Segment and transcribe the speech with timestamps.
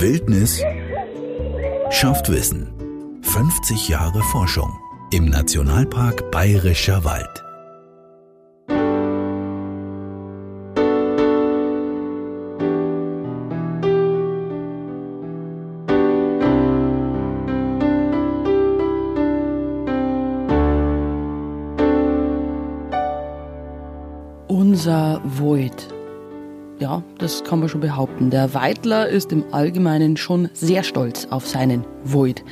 [0.00, 0.62] Wildnis
[1.90, 2.72] schafft Wissen.
[3.20, 4.72] 50 Jahre Forschung
[5.12, 7.49] im Nationalpark Bayerischer Wald.
[27.30, 28.30] Das kann man schon behaupten.
[28.30, 32.42] Der Weidler ist im Allgemeinen schon sehr stolz auf seinen Void.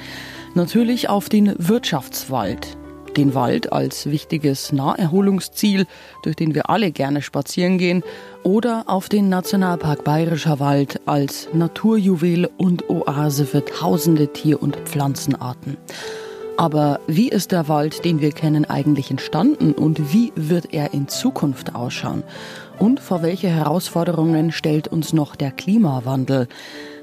[0.54, 2.76] Natürlich auf den Wirtschaftswald.
[3.16, 5.86] Den Wald als wichtiges Naherholungsziel,
[6.22, 8.04] durch den wir alle gerne spazieren gehen,
[8.44, 15.76] oder auf den Nationalpark Bayerischer Wald als Naturjuwel und Oase für tausende Tier- und Pflanzenarten.
[16.56, 21.08] Aber wie ist der Wald, den wir kennen, eigentlich entstanden und wie wird er in
[21.08, 22.22] Zukunft ausschauen?
[22.78, 26.46] Und vor welche Herausforderungen stellt uns noch der Klimawandel?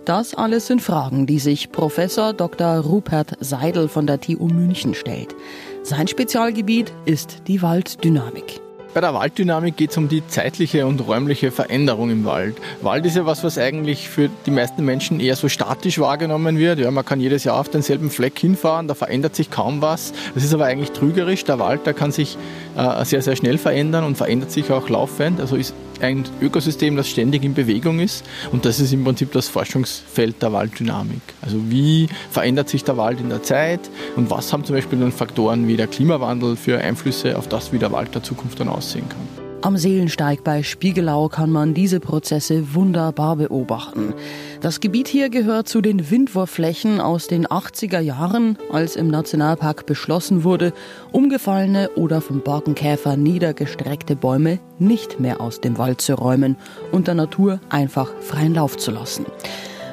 [0.05, 2.77] Das alles sind Fragen, die sich Professor Dr.
[2.77, 5.35] Rupert Seidel von der TU München stellt.
[5.83, 8.64] Sein Spezialgebiet ist die Walddynamik.
[8.95, 12.55] Bei der Walddynamik geht es um die zeitliche und räumliche Veränderung im Wald.
[12.81, 16.79] Wald ist ja was, was eigentlich für die meisten Menschen eher so statisch wahrgenommen wird.
[16.79, 20.13] Ja, man kann jedes Jahr auf denselben Fleck hinfahren, da verändert sich kaum was.
[20.33, 21.43] Das ist aber eigentlich trügerisch.
[21.43, 22.37] Der Wald, der kann sich
[22.77, 25.41] äh, sehr, sehr schnell verändern und verändert sich auch laufend.
[25.41, 28.25] Also ist ein Ökosystem, das ständig in Bewegung ist.
[28.51, 31.21] Und das ist im Prinzip das Forschungsfeld der Walddynamik.
[31.41, 33.81] Also wie verändert sich der Wald in der Zeit
[34.15, 37.79] und was haben zum Beispiel dann Faktoren wie der Klimawandel für Einflüsse auf das, wie
[37.79, 39.44] der Wald der Zukunft dann aussehen kann.
[39.61, 44.13] Am Seelensteig bei Spiegelau kann man diese Prozesse wunderbar beobachten.
[44.61, 50.43] Das Gebiet hier gehört zu den Windwurfflächen aus den 80er Jahren, als im Nationalpark beschlossen
[50.43, 50.71] wurde,
[51.11, 56.57] umgefallene oder vom Borkenkäfer niedergestreckte Bäume nicht mehr aus dem Wald zu räumen
[56.91, 59.25] und der Natur einfach freien Lauf zu lassen.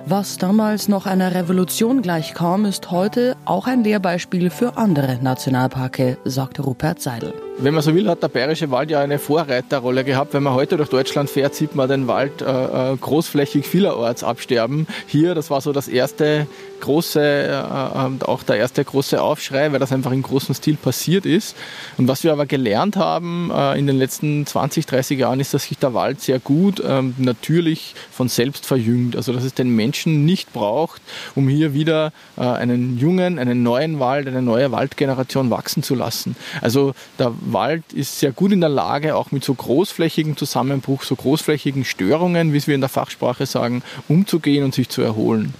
[0.05, 6.59] Was damals noch einer Revolution gleichkam, ist heute auch ein Lehrbeispiel für andere Nationalparke, sagt
[6.59, 7.33] Rupert Seidel.
[7.63, 10.35] Wenn man so will, hat der Bayerische Wald ja eine Vorreiterrolle gehabt.
[10.35, 14.89] Wenn man heute durch Deutschland fährt, sieht man den Wald äh, äh großflächig vielerorts absterben.
[15.07, 16.49] Hier, das war so das erste
[16.83, 21.25] große, äh, äh, auch der erste große Aufschrei, weil das einfach im großen Stil passiert
[21.25, 21.57] ist.
[21.97, 25.65] Und was wir aber gelernt haben äh, in den letzten 20, 30 Jahren, ist, dass
[25.65, 29.15] sich der Wald sehr gut ähm, natürlich von selbst verjüngt.
[29.15, 31.01] Also dass es den Menschen nicht braucht,
[31.37, 36.35] um hier wieder äh, einen jungen, einen neuen Wald, eine neue Waldgeneration wachsen zu lassen.
[36.61, 41.17] Also der Wald ist sehr gut in der Lage, auch mit so großflächigen Zusammenbruch, so
[41.17, 45.55] großflächigen Störungen, wie wir in der Fachsprache sagen, umzugehen und sich zu erholen.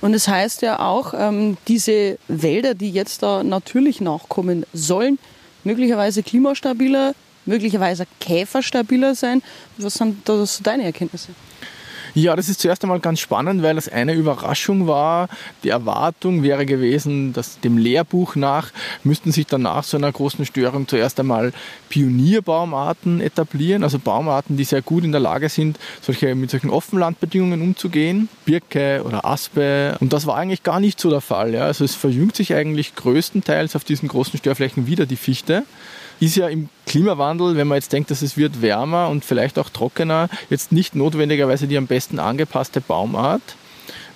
[0.00, 5.18] Und es das heißt ja auch, ähm, diese Wälder, die jetzt da natürlich nachkommen sollen,
[5.64, 7.14] möglicherweise klimastabiler,
[7.46, 9.42] möglicherweise käferstabiler sein.
[9.76, 11.30] Was sind da deine Erkenntnisse?
[12.14, 15.28] Ja, das ist zuerst einmal ganz spannend, weil das eine Überraschung war.
[15.62, 18.70] Die Erwartung wäre gewesen, dass dem Lehrbuch nach
[19.04, 21.52] müssten sich dann nach so einer großen Störung zuerst einmal
[21.88, 27.62] Pionierbaumarten etablieren, also Baumarten, die sehr gut in der Lage sind, solche, mit solchen Offenlandbedingungen
[27.62, 29.96] umzugehen, Birke oder Aspe.
[30.00, 31.54] Und das war eigentlich gar nicht so der Fall.
[31.54, 31.62] Ja.
[31.62, 35.64] Also es verjüngt sich eigentlich größtenteils auf diesen großen Störflächen wieder die Fichte
[36.20, 39.70] ist ja im Klimawandel, wenn man jetzt denkt, dass es wird wärmer und vielleicht auch
[39.70, 43.42] trockener, jetzt nicht notwendigerweise die am besten angepasste Baumart.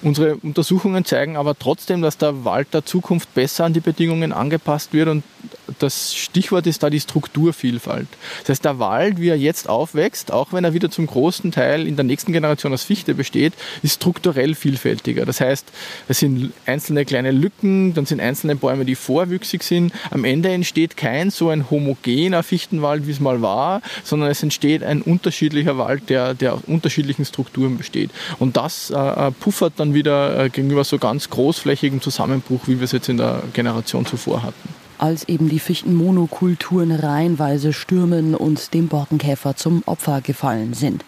[0.03, 4.93] Unsere Untersuchungen zeigen aber trotzdem, dass der Wald der Zukunft besser an die Bedingungen angepasst
[4.93, 5.23] wird und
[5.79, 8.09] das Stichwort ist da die Strukturvielfalt.
[8.41, 11.87] Das heißt, der Wald, wie er jetzt aufwächst, auch wenn er wieder zum großen Teil
[11.87, 13.53] in der nächsten Generation aus Fichte besteht,
[13.83, 15.25] ist strukturell vielfältiger.
[15.25, 15.67] Das heißt,
[16.09, 19.93] es sind einzelne kleine Lücken, dann sind einzelne Bäume, die vorwüchsig sind.
[20.11, 24.83] Am Ende entsteht kein so ein homogener Fichtenwald, wie es mal war, sondern es entsteht
[24.83, 28.11] ein unterschiedlicher Wald, der, der aus unterschiedlichen Strukturen besteht.
[28.39, 32.85] Und das äh, äh puffert dann wieder äh, gegenüber so ganz großflächigem Zusammenbruch, wie wir
[32.85, 34.69] es jetzt in der Generation zuvor hatten
[35.03, 41.05] als eben die Fichtenmonokulturen reihenweise Stürmen und dem Borkenkäfer zum Opfer gefallen sind.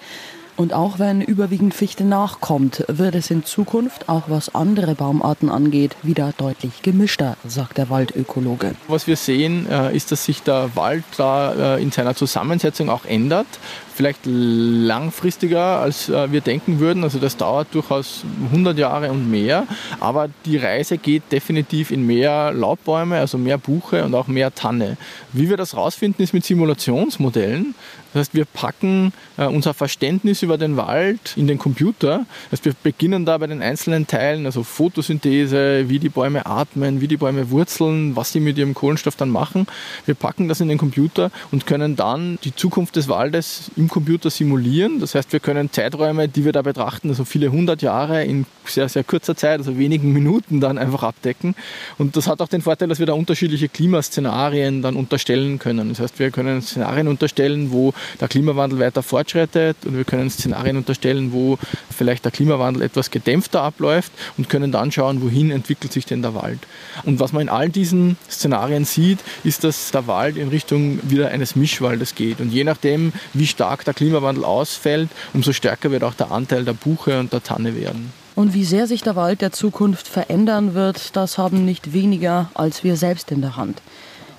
[0.56, 5.96] Und auch wenn überwiegend Fichte nachkommt, wird es in Zukunft, auch was andere Baumarten angeht,
[6.02, 8.74] wieder deutlich gemischter, sagt der Waldökologe.
[8.86, 13.04] Was wir sehen, äh, ist, dass sich der Wald da äh, in seiner Zusammensetzung auch
[13.04, 13.46] ändert
[13.94, 17.04] vielleicht langfristiger, als äh, wir denken würden.
[17.04, 19.66] Also das dauert durchaus 100 Jahre und mehr.
[20.00, 24.96] Aber die Reise geht definitiv in mehr Laubbäume, also mehr Buche und auch mehr Tanne.
[25.32, 27.74] Wie wir das rausfinden, ist mit Simulationsmodellen.
[28.14, 32.26] Das heißt, wir packen äh, unser Verständnis über den Wald in den Computer.
[32.50, 37.00] Das heißt, wir beginnen da bei den einzelnen Teilen, also Photosynthese, wie die Bäume atmen,
[37.00, 39.66] wie die Bäume wurzeln, was sie mit ihrem Kohlenstoff dann machen.
[40.06, 44.30] Wir packen das in den Computer und können dann die Zukunft des Waldes im Computer
[44.30, 45.00] simulieren.
[45.00, 48.88] Das heißt, wir können Zeiträume, die wir da betrachten, also viele hundert Jahre in sehr,
[48.88, 51.56] sehr kurzer Zeit, also wenigen Minuten dann einfach abdecken.
[51.98, 55.88] Und das hat auch den Vorteil, dass wir da unterschiedliche Klimaszenarien dann unterstellen können.
[55.88, 60.76] Das heißt, wir können Szenarien unterstellen, wo der Klimawandel weiter fortschreitet und wir können Szenarien
[60.76, 61.58] unterstellen, wo
[61.90, 66.34] vielleicht der Klimawandel etwas gedämpfter abläuft und können dann schauen, wohin entwickelt sich denn der
[66.34, 66.60] Wald.
[67.04, 71.28] Und was man in all diesen Szenarien sieht, ist, dass der Wald in Richtung wieder
[71.30, 72.40] eines Mischwaldes geht.
[72.40, 76.72] Und je nachdem, wie stark der Klimawandel ausfällt, umso stärker wird auch der Anteil der
[76.72, 78.12] Buche und der Tanne werden.
[78.34, 82.82] Und wie sehr sich der Wald der Zukunft verändern wird, das haben nicht weniger als
[82.82, 83.80] wir selbst in der Hand.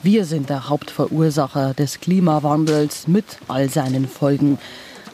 [0.05, 4.59] Wir sind der Hauptverursacher des Klimawandels mit all seinen Folgen.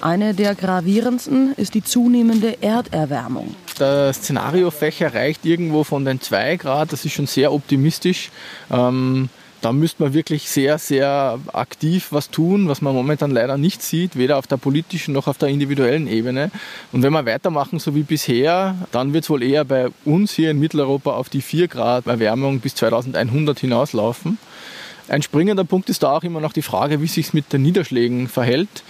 [0.01, 3.55] Eine der gravierendsten ist die zunehmende Erderwärmung.
[3.79, 8.31] Der Szenariofächer reicht irgendwo von den 2 Grad, das ist schon sehr optimistisch.
[8.69, 9.29] Ähm,
[9.61, 14.17] da müsste man wirklich sehr, sehr aktiv was tun, was man momentan leider nicht sieht,
[14.17, 16.51] weder auf der politischen noch auf der individuellen Ebene.
[16.91, 20.51] Und wenn wir weitermachen, so wie bisher, dann wird es wohl eher bei uns hier
[20.51, 24.37] in Mitteleuropa auf die 4 Grad Erwärmung bis 2100 hinauslaufen.
[25.11, 27.63] Ein springender Punkt ist da auch immer noch die Frage, wie sich es mit den
[27.63, 28.83] Niederschlägen verhält.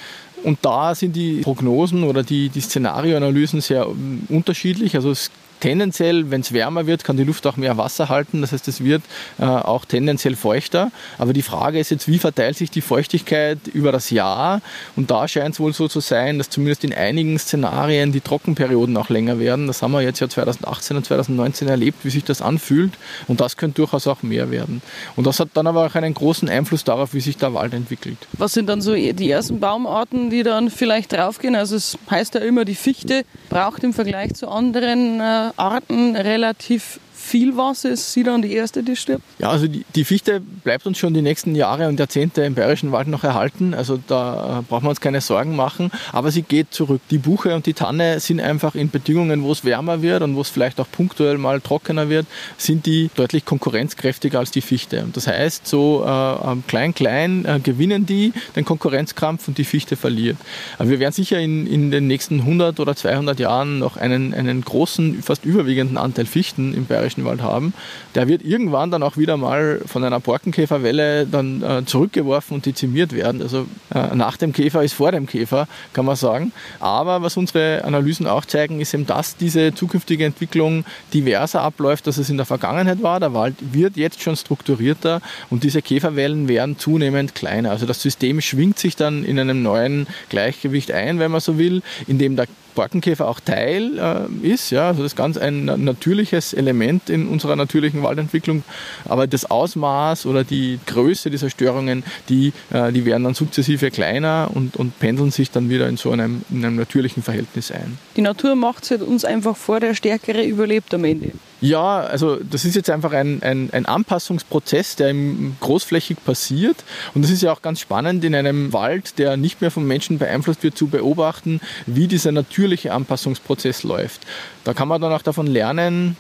[0.44, 3.88] Und da sind die Prognosen oder die, die Szenarioanalysen sehr
[4.30, 4.96] unterschiedlich.
[4.96, 8.42] Also es tendenziell, wenn es wärmer wird, kann die Luft auch mehr Wasser halten.
[8.42, 9.02] Das heißt, es wird
[9.40, 10.92] äh, auch tendenziell feuchter.
[11.18, 14.62] Aber die Frage ist jetzt, wie verteilt sich die Feuchtigkeit über das Jahr?
[14.96, 18.98] Und da scheint es wohl so zu sein, dass zumindest in einigen Szenarien die Trockenperioden
[18.98, 19.68] auch länger werden.
[19.68, 22.94] Das haben wir jetzt ja 2018 und 2019 erlebt, wie sich das anfühlt.
[23.28, 24.82] Und das könnte durchaus auch mehr werden.
[25.16, 28.18] Und das hat dann aber auch einen großen Einfluss darauf, wie sich der Wald entwickelt.
[28.34, 31.56] Was sind dann so die ersten Baumarten, die dann vielleicht draufgehen?
[31.56, 37.00] Also es heißt ja immer, die Fichte braucht im Vergleich zu anderen äh, Arten relativ
[37.32, 39.24] viel Wasser ist sie dann die erste, die stirbt?
[39.40, 42.92] Ja, also die, die, Fichte bleibt uns schon die nächsten Jahre und Jahrzehnte im Bayerischen
[42.92, 43.74] Wald noch erhalten.
[43.74, 45.92] Also da äh, brauchen wir uns keine Sorgen machen.
[46.12, 47.00] Aber sie geht zurück.
[47.10, 50.42] Die Buche und die Tanne sind einfach in Bedingungen, wo es wärmer wird und wo
[50.42, 55.02] es vielleicht auch punktuell mal trockener wird, sind die deutlich konkurrenzkräftiger als die Fichte.
[55.02, 59.96] Und das heißt, so äh, klein, klein äh, gewinnen die den Konkurrenzkampf und die Fichte
[59.96, 60.36] verliert.
[60.78, 64.66] Aber wir werden sicher in, in den nächsten 100 oder 200 Jahren noch einen, einen
[64.66, 67.74] großen, fast überwiegenden Anteil Fichten im Bayerischen Regenwald haben,
[68.16, 73.14] der wird irgendwann dann auch wieder mal von einer Borkenkäferwelle dann äh, zurückgeworfen und dezimiert
[73.14, 73.42] werden.
[73.42, 76.52] Also äh, nach dem Käfer ist vor dem Käfer, kann man sagen.
[76.80, 82.18] Aber was unsere Analysen auch zeigen, ist eben, dass diese zukünftige Entwicklung diverser abläuft, als
[82.18, 83.20] es in der Vergangenheit war.
[83.20, 87.72] Der Wald wird jetzt schon strukturierter und diese Käferwellen werden zunehmend kleiner.
[87.72, 91.82] Also das System schwingt sich dann in einem neuen Gleichgewicht ein, wenn man so will,
[92.08, 94.72] in dem der Borkenkäfer auch Teil äh, ist.
[94.72, 98.64] Ja, also das ist ganz ein natürliches Element in unserer natürlichen Waldentwicklung.
[99.06, 104.50] Aber das Ausmaß oder die Größe dieser Störungen, die, äh, die werden dann sukzessive kleiner
[104.54, 107.98] und, und pendeln sich dann wieder in so einem, in einem natürlichen Verhältnis ein.
[108.16, 111.32] Die Natur macht es halt uns einfach vor, der Stärkere überlebt am Ende.
[111.62, 115.14] Ja, also das ist jetzt einfach ein, ein, ein, Anpassungsprozess, der
[115.60, 116.78] großflächig passiert.
[117.14, 120.18] Und das ist ja auch ganz spannend, in einem Wald, der nicht mehr vom Menschen
[120.18, 124.22] beeinflusst wird, zu beobachten, wie dieser natürliche Anpassungsprozess läuft.
[124.64, 126.18] Da kann man dann auch davon lernen,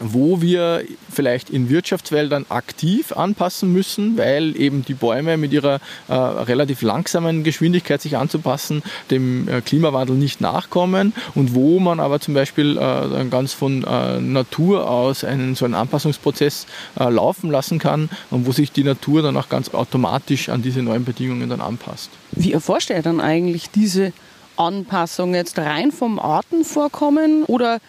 [0.00, 6.14] wo wir vielleicht in Wirtschaftswäldern aktiv anpassen müssen, weil eben die Bäume mit ihrer äh,
[6.14, 12.34] relativ langsamen Geschwindigkeit sich anzupassen dem äh, Klimawandel nicht nachkommen und wo man aber zum
[12.34, 16.66] Beispiel äh, ganz von äh, Natur aus einen so einen Anpassungsprozess
[16.98, 20.82] äh, laufen lassen kann und wo sich die Natur dann auch ganz automatisch an diese
[20.82, 22.10] neuen Bedingungen dann anpasst.
[22.32, 24.12] Wie erforscht er dann eigentlich diese
[24.56, 27.80] Anpassung jetzt rein vom Artenvorkommen oder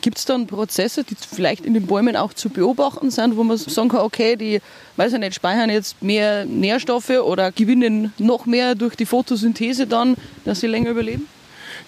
[0.00, 3.58] Gibt es dann Prozesse, die vielleicht in den Bäumen auch zu beobachten sind, wo man
[3.58, 4.60] sagen kann, okay, die,
[4.96, 10.16] weiß ich nicht, speichern jetzt mehr Nährstoffe oder gewinnen noch mehr durch die Photosynthese dann,
[10.44, 11.28] dass sie länger überleben?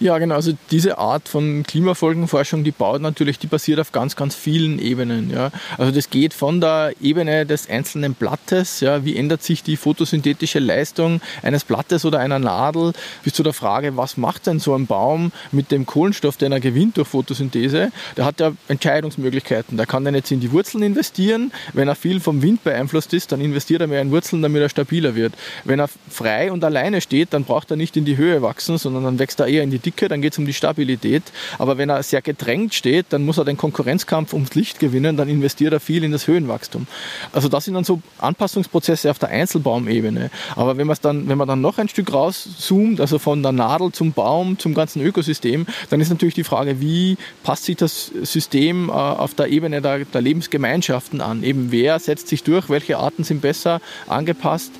[0.03, 0.35] Ja, genau.
[0.35, 5.29] Also diese Art von Klimafolgenforschung, die baut natürlich, die basiert auf ganz, ganz vielen Ebenen.
[5.29, 5.49] Ja.
[5.77, 10.59] Also das geht von der Ebene des einzelnen Blattes, ja, wie ändert sich die photosynthetische
[10.59, 12.91] Leistung eines Blattes oder einer Nadel,
[13.23, 16.59] bis zu der Frage, was macht denn so ein Baum mit dem Kohlenstoff, den er
[16.59, 17.93] gewinnt durch Photosynthese?
[18.17, 19.77] Der hat ja Entscheidungsmöglichkeiten.
[19.77, 21.53] Der kann dann jetzt in die Wurzeln investieren.
[21.71, 24.67] Wenn er viel vom Wind beeinflusst ist, dann investiert er mehr in Wurzeln, damit er
[24.67, 25.33] stabiler wird.
[25.63, 29.05] Wenn er frei und alleine steht, dann braucht er nicht in die Höhe wachsen, sondern
[29.05, 31.23] dann wächst er eher in die Dicke, dann geht es um die Stabilität.
[31.57, 35.29] Aber wenn er sehr gedrängt steht, dann muss er den Konkurrenzkampf ums Licht gewinnen, dann
[35.29, 36.87] investiert er viel in das Höhenwachstum.
[37.31, 40.29] Also das sind dann so Anpassungsprozesse auf der Einzelbaumebene.
[40.55, 44.13] Aber wenn, dann, wenn man dann noch ein Stück rauszoomt, also von der Nadel zum
[44.13, 48.91] Baum, zum ganzen Ökosystem, dann ist natürlich die Frage, wie passt sich das System äh,
[48.91, 51.43] auf der Ebene der, der Lebensgemeinschaften an?
[51.43, 54.71] Eben wer setzt sich durch, welche Arten sind besser angepasst,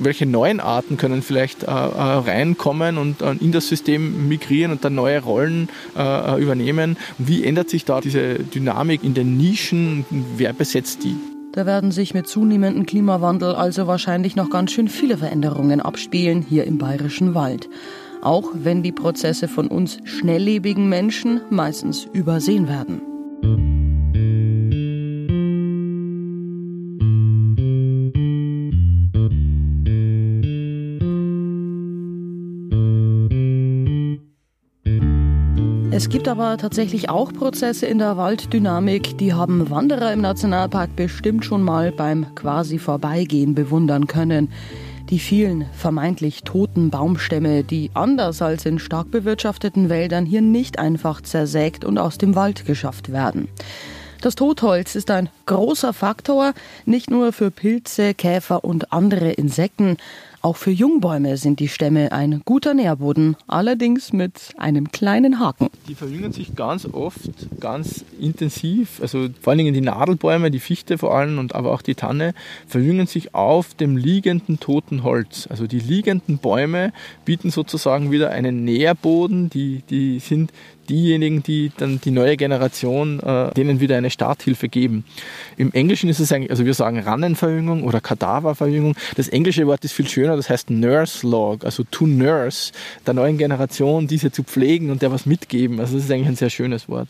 [0.00, 4.84] welche neuen Arten können vielleicht äh, äh reinkommen und in das System migrieren migrieren und
[4.84, 6.96] dann neue Rollen äh, übernehmen.
[7.18, 10.04] Und wie ändert sich da diese Dynamik in den Nischen?
[10.36, 11.16] Wer besetzt die?
[11.52, 16.64] Da werden sich mit zunehmendem Klimawandel also wahrscheinlich noch ganz schön viele Veränderungen abspielen hier
[16.64, 17.68] im bayerischen Wald.
[18.20, 23.77] Auch wenn die Prozesse von uns schnelllebigen Menschen meistens übersehen werden.
[35.98, 41.44] Es gibt aber tatsächlich auch Prozesse in der Walddynamik, die haben Wanderer im Nationalpark bestimmt
[41.44, 44.52] schon mal beim quasi Vorbeigehen bewundern können.
[45.10, 51.20] Die vielen vermeintlich toten Baumstämme, die anders als in stark bewirtschafteten Wäldern hier nicht einfach
[51.20, 53.48] zersägt und aus dem Wald geschafft werden.
[54.20, 56.52] Das Totholz ist ein großer Faktor,
[56.86, 59.96] nicht nur für Pilze, Käfer und andere Insekten,
[60.42, 65.68] auch für Jungbäume sind die Stämme ein guter Nährboden, allerdings mit einem kleinen Haken.
[65.88, 67.30] Die verjüngen sich ganz oft
[67.60, 71.82] ganz intensiv, also vor allen Dingen die Nadelbäume, die Fichte vor allem und aber auch
[71.82, 72.34] die Tanne,
[72.66, 75.46] verjüngen sich auf dem liegenden toten Holz.
[75.50, 76.92] Also die liegenden Bäume
[77.24, 80.52] bieten sozusagen wieder einen Nährboden, die, die sind
[80.88, 85.04] diejenigen, die dann die neue Generation, äh, denen wieder eine Starthilfe geben.
[85.56, 88.96] Im Englischen ist es eigentlich, also wir sagen Rannenverjüngung oder Kadaververjüngung.
[89.16, 92.72] Das englische Wort ist viel schöner, das heißt Nurse Log, also to nurse,
[93.06, 95.80] der neuen Generation diese zu pflegen und der was mitgeben.
[95.80, 97.08] Also das ist eigentlich ein sehr schönes Wort.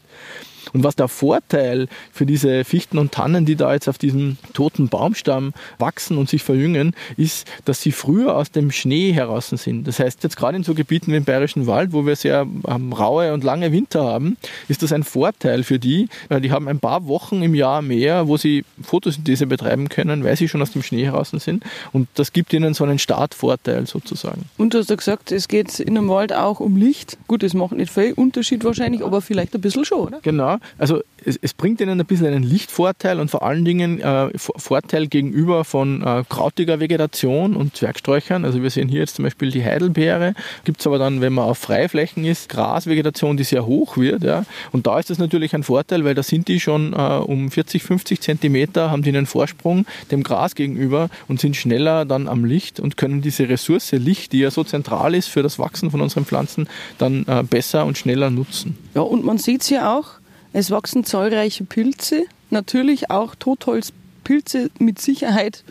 [0.72, 4.88] Und was der Vorteil für diese Fichten und Tannen, die da jetzt auf diesem toten
[4.88, 9.86] Baumstamm wachsen und sich verjüngen, ist, dass sie früher aus dem Schnee heraus sind.
[9.86, 12.92] Das heißt, jetzt gerade in so Gebieten wie im Bayerischen Wald, wo wir sehr ähm,
[12.92, 14.36] raue und lange Winter haben,
[14.68, 18.28] ist das ein Vorteil für die, weil die haben ein paar Wochen im Jahr mehr,
[18.28, 21.64] wo sie Photosynthese betreiben können, weil sie schon aus dem Schnee heraus sind.
[21.92, 24.44] Und das gibt ihnen so einen Startvorteil sozusagen.
[24.56, 27.18] Und du hast ja gesagt, es geht in einem Wald auch um Licht.
[27.26, 30.20] Gut, das macht nicht viel Unterschied wahrscheinlich, aber vielleicht ein bisschen schon, oder?
[30.22, 34.30] Genau also es, es, bringt ihnen ein bisschen einen Lichtvorteil und vor allen Dingen äh,
[34.36, 38.44] Vorteil gegenüber von äh, krautiger Vegetation und Zwergsträuchern.
[38.44, 40.34] Also wir sehen hier jetzt zum Beispiel die Heidelbeere.
[40.64, 44.22] Gibt es aber dann, wenn man auf Freiflächen ist, Grasvegetation, die sehr hoch wird.
[44.22, 44.44] Ja.
[44.72, 47.82] Und da ist das natürlich ein Vorteil, weil da sind die schon äh, um 40,
[47.82, 52.80] 50 Zentimeter, haben die einen Vorsprung dem Gras gegenüber und sind schneller dann am Licht
[52.80, 56.24] und können diese Ressource Licht, die ja so zentral ist für das Wachsen von unseren
[56.24, 58.76] Pflanzen, dann äh, besser und schneller nutzen.
[58.94, 60.17] Ja, und man sieht es hier auch,
[60.58, 65.62] es wachsen zahlreiche Pilze, natürlich auch Totholzpilze mit Sicherheit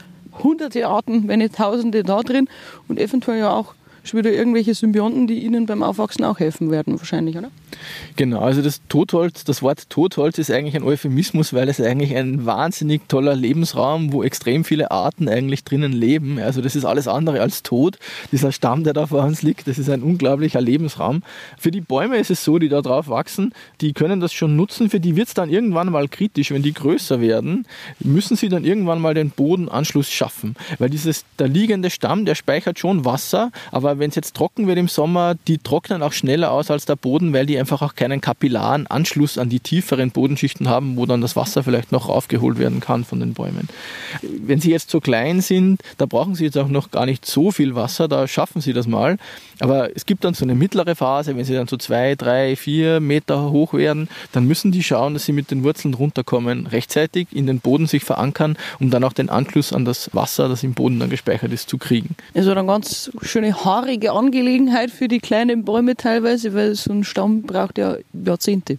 [0.42, 2.48] hunderte Arten, wenn nicht tausende da drin
[2.88, 3.74] und eventuell ja auch
[4.08, 7.50] schon wieder irgendwelche Symbionten, die ihnen beim Aufwachsen auch helfen werden, wahrscheinlich, oder?
[8.16, 12.46] Genau, also das Totholz, das Wort Totholz ist eigentlich ein Euphemismus, weil es eigentlich ein
[12.46, 16.40] wahnsinnig toller Lebensraum, wo extrem viele Arten eigentlich drinnen leben.
[16.40, 17.98] Also das ist alles andere als tot.
[18.32, 21.22] Dieser Stamm, der da vor uns liegt, das ist ein unglaublicher Lebensraum.
[21.58, 24.90] Für die Bäume ist es so, die da drauf wachsen, die können das schon nutzen.
[24.90, 27.68] Für die wird es dann irgendwann mal kritisch, wenn die größer werden,
[28.00, 30.56] müssen sie dann irgendwann mal den Bodenanschluss schaffen.
[30.80, 34.78] Weil dieses, der liegende Stamm, der speichert schon Wasser, aber wenn es jetzt trocken wird
[34.78, 38.22] im Sommer, die trocknen auch schneller aus als der Boden, weil die einfach auch keinen
[38.22, 42.80] kapillaren Anschluss an die tieferen Bodenschichten haben, wo dann das Wasser vielleicht noch aufgeholt werden
[42.80, 43.70] kann von den Bäumen.
[44.22, 47.52] Wenn sie jetzt so klein sind, da brauchen sie jetzt auch noch gar nicht so
[47.52, 49.18] viel Wasser, da schaffen sie das mal.
[49.60, 53.00] Aber es gibt dann so eine mittlere Phase, wenn sie dann so zwei, drei, vier
[53.00, 57.48] Meter hoch werden, dann müssen die schauen, dass sie mit den Wurzeln runterkommen, rechtzeitig in
[57.48, 61.00] den Boden sich verankern, um dann auch den Anschluss an das Wasser, das im Boden
[61.00, 62.16] dann gespeichert ist, zu kriegen.
[62.36, 67.44] Also eine ganz schöne haarige Angelegenheit für die kleinen Bäume teilweise, weil so ein Stamm
[67.44, 68.78] braucht ja Jahrzehnte.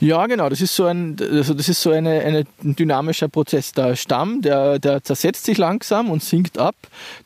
[0.00, 0.48] Ja, genau.
[0.48, 3.72] Das ist so ein, also das ist so eine, eine, ein dynamischer Prozess.
[3.72, 6.74] Der Stamm, der, der zersetzt sich langsam und sinkt ab.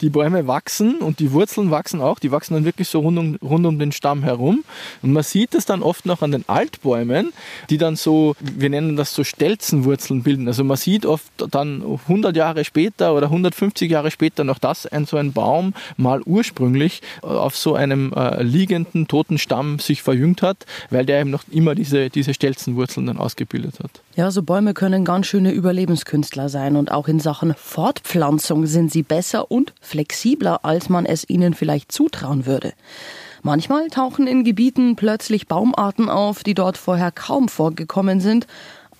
[0.00, 2.18] Die Bäume wachsen und die Wurzeln wachsen auch.
[2.18, 4.64] Die wachsen dann wirklich so rund um, rund um den Stamm herum.
[5.02, 7.32] Und man sieht es dann oft noch an den Altbäumen,
[7.70, 10.49] die dann so, wir nennen das so Stelzenwurzeln bilden.
[10.49, 15.06] Also man sieht oft dann 100 Jahre später oder 150 Jahre später noch, dass ein
[15.06, 20.66] so ein Baum mal ursprünglich auf so einem äh, liegenden toten Stamm sich verjüngt hat,
[20.90, 23.90] weil der eben noch immer diese, diese Stelzenwurzeln dann ausgebildet hat.
[24.16, 29.02] Ja, so Bäume können ganz schöne Überlebenskünstler sein und auch in Sachen Fortpflanzung sind sie
[29.02, 32.72] besser und flexibler, als man es ihnen vielleicht zutrauen würde.
[33.42, 38.46] Manchmal tauchen in Gebieten plötzlich Baumarten auf, die dort vorher kaum vorgekommen sind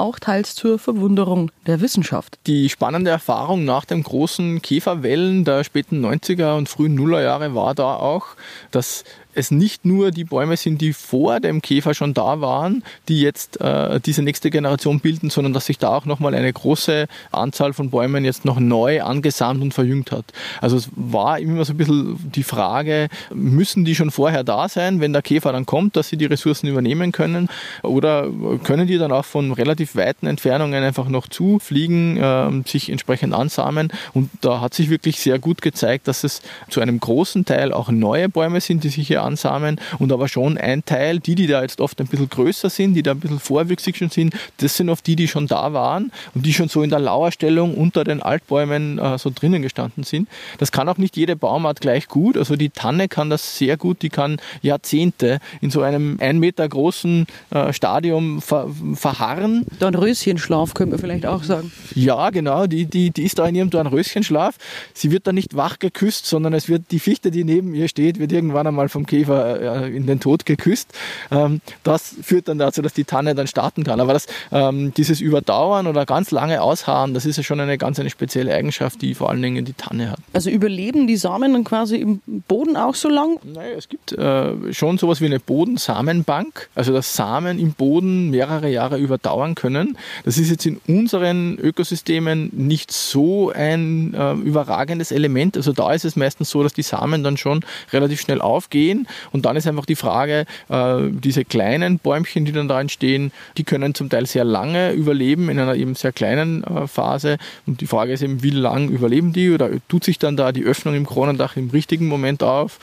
[0.01, 2.39] auch teils zur Verwunderung der Wissenschaft.
[2.47, 7.95] Die spannende Erfahrung nach den großen Käferwellen der späten 90er und frühen Nullerjahre war da
[7.97, 8.27] auch,
[8.71, 13.21] dass es nicht nur die Bäume sind, die vor dem Käfer schon da waren, die
[13.21, 17.73] jetzt äh, diese nächste Generation bilden, sondern dass sich da auch nochmal eine große Anzahl
[17.73, 20.27] von Bäumen jetzt noch neu angesammelt und verjüngt hat.
[20.61, 25.01] Also es war immer so ein bisschen die Frage, müssen die schon vorher da sein,
[25.01, 27.49] wenn der Käfer dann kommt, dass sie die Ressourcen übernehmen können
[27.83, 28.29] oder
[28.65, 33.93] können die dann auch von relativ weiten Entfernungen einfach noch zufliegen, äh, sich entsprechend ansamen
[34.15, 37.91] und da hat sich wirklich sehr gut gezeigt, dass es zu einem großen Teil auch
[37.91, 41.63] neue Bäume sind, die sich hier ansamen und aber schon ein Teil, die, die da
[41.63, 44.89] jetzt oft ein bisschen größer sind, die da ein bisschen vorwüchsig schon sind, das sind
[44.89, 48.23] oft die, die schon da waren und die schon so in der Lauerstellung unter den
[48.23, 50.29] Altbäumen äh, so drinnen gestanden sind.
[50.59, 52.37] Das kann auch nicht jede Baumart gleich gut.
[52.37, 56.69] Also die Tanne kann das sehr gut, die kann Jahrzehnte in so einem ein Meter
[56.69, 59.67] großen äh, Stadium ver verharren.
[59.79, 61.73] Dornröschenschlaf könnte man vielleicht auch sagen.
[61.95, 64.57] Ja, genau, die, die, die ist da in ihrem Dornröschenschlaf.
[64.95, 68.19] Sie wird dann nicht wach geküsst, sondern es wird die Fichte, die neben ihr steht,
[68.19, 70.93] wird irgendwann einmal vom Käfer äh, in den Tod geküsst.
[71.31, 74.01] Ähm, das führt dann dazu, dass die Tanne dann starten kann.
[74.01, 77.99] Aber das, ähm, dieses Überdauern oder ganz lange ausharren, das ist ja schon eine ganz
[77.99, 80.21] eine spezielle Eigenschaft, die vor allen Dingen die Tanne hat.
[80.33, 83.39] Also überleben die Samen dann quasi im Boden auch so lang?
[83.43, 88.71] Naja, es gibt äh, schon sowas wie eine Bodensamenbank, also dass Samen im Boden mehrere
[88.71, 89.99] Jahre überdauern können.
[90.25, 95.57] Das ist jetzt in unseren Ökosystemen nicht so ein äh, überragendes Element.
[95.57, 99.00] Also da ist es meistens so, dass die Samen dann schon relativ schnell aufgehen
[99.33, 103.65] und dann ist einfach die Frage, äh, diese kleinen Bäumchen, die dann da entstehen, die
[103.65, 107.39] können zum Teil sehr lange überleben in einer eben sehr kleinen äh, Phase.
[107.67, 109.51] Und die Frage ist eben, wie lang überleben die?
[109.51, 112.79] Oder tut sich dann da die Öffnung im Kronendach im richtigen Moment auf?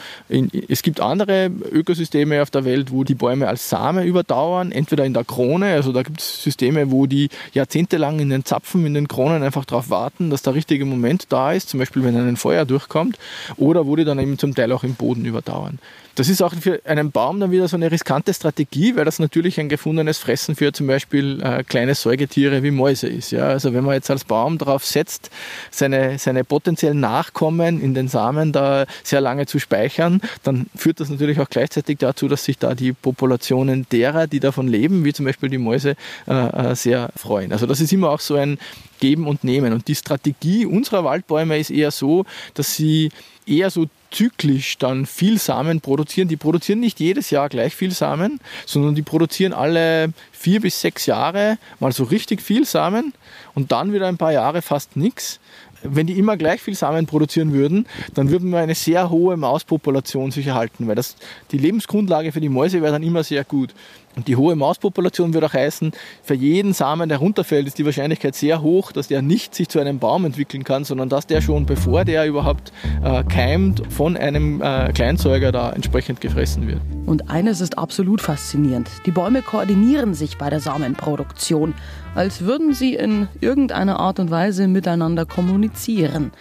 [0.68, 5.14] es gibt andere Ökosysteme auf der Welt, wo die Bäume als Same überdauern, entweder in
[5.14, 9.08] der Krone, also da gibt es Systeme, wo die jahrzehntelang in den Zapfen, in den
[9.08, 12.66] Kronen einfach darauf warten, dass der richtige Moment da ist, zum Beispiel wenn ein Feuer
[12.66, 13.18] durchkommt,
[13.58, 15.80] oder wo die dann eben zum Teil auch im Boden überdauern.
[16.18, 19.60] Das ist auch für einen Baum dann wieder so eine riskante Strategie, weil das natürlich
[19.60, 23.30] ein gefundenes Fressen für zum Beispiel äh, kleine Säugetiere wie Mäuse ist.
[23.30, 23.50] Ja?
[23.50, 25.30] Also wenn man jetzt als Baum darauf setzt,
[25.70, 31.12] seine, seine potenziellen Nachkommen in den Samen da sehr lange zu speichern, dann führt das
[31.12, 35.28] natürlich auch gleichzeitig dazu, dass sich da die Populationen derer, die davon leben, wie zum
[35.28, 35.96] Beispiel die Mäuse,
[36.28, 37.52] äh, äh sehr freuen.
[37.52, 38.58] Also das ist immer auch so ein
[39.00, 39.72] Geben und Nehmen.
[39.72, 43.12] Und die Strategie unserer Waldbäume ist eher so, dass sie
[43.48, 46.28] eher so zyklisch dann viel Samen produzieren.
[46.28, 51.06] Die produzieren nicht jedes Jahr gleich viel Samen, sondern die produzieren alle vier bis sechs
[51.06, 53.14] Jahre mal so richtig viel Samen
[53.56, 55.40] und dann wieder ein paar Jahre fast nichts.
[55.84, 60.32] Wenn die immer gleich viel Samen produzieren würden, dann würden wir eine sehr hohe Mauspopulation
[60.32, 61.16] sich erhalten, weil das,
[61.52, 63.74] die Lebensgrundlage für die Mäuse wäre dann immer sehr gut.
[64.18, 65.92] Und die hohe Mauspopulation würde auch heißen,
[66.24, 69.80] für jeden Samen, der runterfällt, ist die Wahrscheinlichkeit sehr hoch, dass der nicht sich zu
[69.80, 74.62] einem Baum entwickeln kann, sondern dass der schon, bevor der überhaupt äh, keimt, von einem
[74.62, 76.82] äh, Kleinsäuger da entsprechend gefressen wird.
[77.06, 78.90] Und eines ist absolut faszinierend.
[79.06, 81.76] Die Bäume koordinieren sich bei der Samenproduktion,
[82.16, 86.32] als würden sie in irgendeiner Art und Weise miteinander kommunizieren.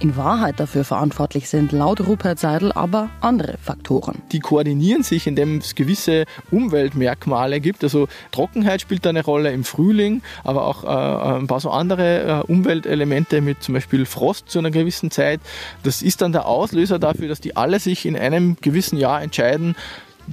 [0.00, 4.22] In Wahrheit dafür verantwortlich sind laut Rupert Seidel aber andere Faktoren.
[4.32, 7.84] Die koordinieren sich, indem es gewisse Umweltmerkmale gibt.
[7.84, 12.52] Also Trockenheit spielt eine Rolle im Frühling, aber auch äh, ein paar so andere äh,
[12.52, 15.40] Umweltelemente mit zum Beispiel Frost zu einer gewissen Zeit.
[15.84, 19.76] Das ist dann der Auslöser dafür, dass die alle sich in einem gewissen Jahr entscheiden,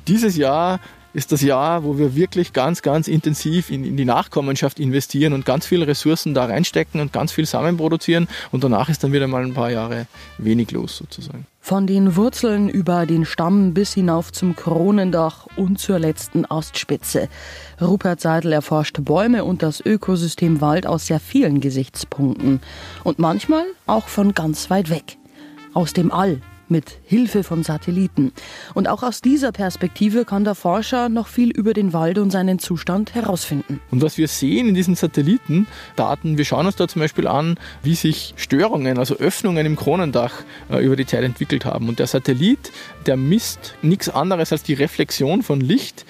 [0.08, 0.80] dieses Jahr
[1.14, 5.46] ist das Jahr, wo wir wirklich ganz, ganz intensiv in, in, die Nachkommenschaft investieren und
[5.46, 8.28] ganz viele Ressourcen da reinstecken und ganz viel Samen produzieren.
[8.52, 11.46] Und danach ist dann wieder mal ein paar Jahre wenig los sozusagen.
[11.60, 17.30] Von den Wurzeln über den Stamm bis hinauf zum Kronendach und zur letzten Astspitze.
[17.80, 22.62] Rupert Seidel erforscht Bäume und das Ökosystem Wald aus sehr vielen Gesichtspunkten.
[23.04, 25.18] Und manchmal auch von ganz weit weg.
[25.74, 26.42] Aus dem All,
[26.72, 28.32] mit Hilfe von Satelliten.
[28.74, 32.58] Und auch aus dieser Perspektive kann der Forscher noch viel über den Wald und seinen
[32.58, 33.80] Zustand herausfinden.
[33.92, 37.96] Und was wir sehen in diesen Satellitendaten, wir schauen uns da zum Beispiel an, wie
[37.96, 40.34] sich Störungen, also Öffnungen im Kronendach
[40.72, 41.90] äh, über die Zeit entwickelt haben.
[41.90, 42.72] Und der Satellit,
[43.06, 46.06] der misst nichts anderes als die Reflexion von Licht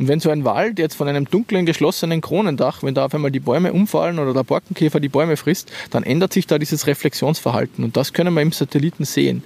[0.00, 3.30] und wenn so ein Wald jetzt von einem dunklen, geschlossenen Kronendach, wenn da auf einmal
[3.30, 7.84] die Bäume umfallen oder der Borkenkäfer die Bäume frisst, dann ändert sich da dieses Reflexionsverhalten.
[7.84, 9.42] Und das können wir im Satelliten sehen.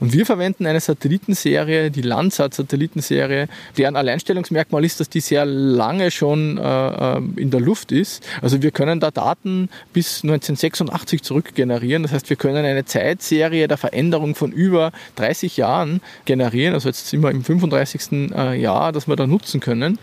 [0.00, 6.58] Und wir verwenden eine Satellitenserie, die Landsat-Satellitenserie, deren Alleinstellungsmerkmal ist, dass die sehr lange schon
[6.58, 8.26] äh, äh in der Luft ist.
[8.40, 12.02] Also wir können da Daten bis 1986 zurück generieren.
[12.02, 16.74] Das heißt, wir können eine Zeitserie der Veränderung von über 30 Jahren generieren.
[16.74, 18.32] Also jetzt sind wir im 35.
[18.34, 19.98] Äh, Jahr, das wir da nutzen können.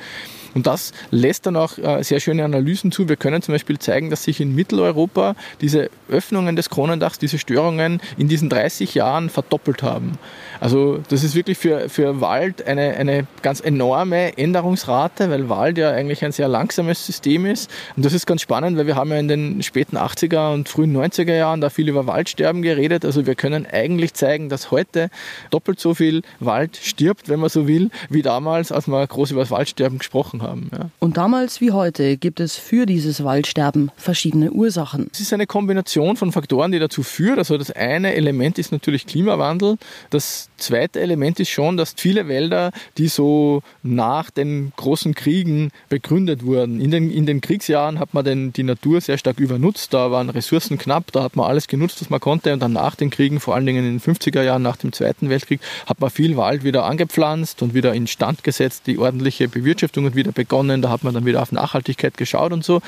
[0.56, 3.08] Und das lässt dann auch äh, sehr schöne Analysen zu.
[3.10, 8.02] Wir können zum Beispiel zeigen, dass sich in Mitteleuropa diese Öffnungen des Kronendachs, diese Störungen
[8.18, 10.18] in diesen 30 Jahren verdoppelt haben.
[10.60, 15.92] Also das ist wirklich für, für Wald eine, eine ganz enorme Änderungsrate, weil Wald ja
[15.92, 17.70] eigentlich ein sehr langsames System ist.
[17.96, 20.96] Und das ist ganz spannend, weil wir haben ja in den späten 80er und frühen
[20.96, 23.06] 90er Jahren da viel über Waldsterben geredet.
[23.06, 25.10] Also wir können eigentlich zeigen, dass heute
[25.50, 29.42] doppelt so viel Wald stirbt, wenn man so will, wie damals, als wir groß über
[29.42, 30.70] das Waldsterben gesprochen haben.
[30.72, 30.90] Ja.
[31.00, 35.10] Und damals wie heute gibt es für dieses Waldsterben verschiedene Ursachen.
[35.12, 37.38] Es ist eine Kombination von Faktoren, die dazu führt.
[37.38, 39.78] Also das eine Element ist natürlich Klimawandel.
[40.10, 46.46] Das zweite Element ist schon, dass viele Wälder, die so nach den großen Kriegen begründet
[46.46, 50.12] wurden, in den, in den Kriegsjahren hat man den, die Natur sehr stark übernutzt, da
[50.12, 53.10] waren Ressourcen knapp, da hat man alles genutzt, was man konnte und dann nach den
[53.10, 56.38] Kriegen, vor allen Dingen in den 50er Jahren nach dem Zweiten Weltkrieg, hat man viel
[56.38, 61.04] Wald wieder angepflanzt und wieder instand gesetzt, die ordentliche Bewirtschaftung hat wieder begonnen, da hat
[61.04, 62.82] man dann wieder auf Nachhaltigkeit geschaut und so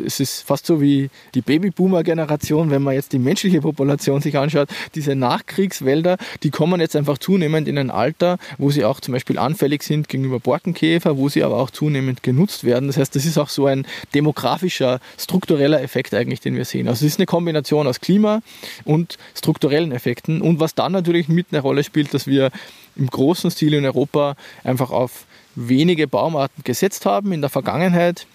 [0.00, 4.68] es ist fast so wie die Babyboomer-Generation, wenn man jetzt die menschliche Population sich anschaut.
[4.94, 9.38] Diese Nachkriegswälder, die kommen jetzt einfach zunehmend in ein Alter, wo sie auch zum Beispiel
[9.38, 12.86] anfällig sind gegenüber Borkenkäfer, wo sie aber auch zunehmend genutzt werden.
[12.86, 16.88] Das heißt, das ist auch so ein demografischer, struktureller Effekt eigentlich, den wir sehen.
[16.88, 18.42] Also es ist eine Kombination aus Klima
[18.84, 20.40] und strukturellen Effekten.
[20.40, 22.50] Und was dann natürlich mit eine Rolle spielt, dass wir
[22.96, 25.26] im großen Stil in Europa einfach auf
[25.56, 28.26] wenige Baumarten gesetzt haben in der Vergangenheit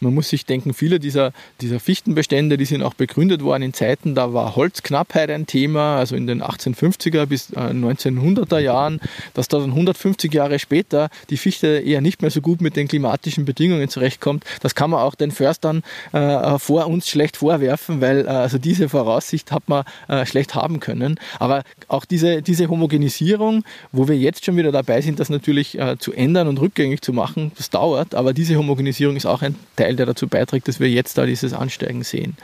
[0.00, 4.14] man muss sich denken, viele dieser, dieser Fichtenbestände, die sind auch begründet worden in Zeiten,
[4.14, 9.00] da war Holzknappheit ein Thema, also in den 1850er bis 1900er äh, Jahren,
[9.34, 12.88] dass da dann 150 Jahre später die Fichte eher nicht mehr so gut mit den
[12.88, 14.44] klimatischen Bedingungen zurechtkommt.
[14.60, 15.82] Das kann man auch den Förstern
[16.12, 20.80] äh, vor uns schlecht vorwerfen, weil äh, also diese Voraussicht hat man äh, schlecht haben
[20.80, 21.18] können.
[21.38, 25.96] Aber auch diese, diese Homogenisierung, wo wir jetzt schon wieder dabei sind, das natürlich äh,
[25.98, 29.87] zu ändern und rückgängig zu machen, das dauert, aber diese Homogenisierung ist auch ein Teil
[29.88, 32.36] Teil, der dazu beiträgt, dass wir jetzt da dieses Ansteigen sehen.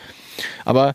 [0.65, 0.95] Aber